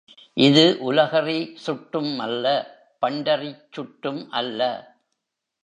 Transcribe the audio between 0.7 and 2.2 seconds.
உலகறி சுட்டும்